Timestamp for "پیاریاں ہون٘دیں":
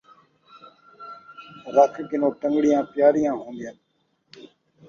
2.91-3.75